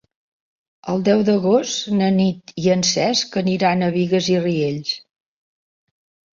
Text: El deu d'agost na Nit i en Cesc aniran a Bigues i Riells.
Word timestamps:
El 0.93 1.03
deu 1.09 1.21
d'agost 1.27 1.91
na 1.99 2.07
Nit 2.17 2.55
i 2.63 2.67
en 2.77 2.83
Cesc 2.93 3.39
aniran 3.45 3.87
a 3.91 3.93
Bigues 4.01 4.33
i 4.35 4.41
Riells. 4.49 4.99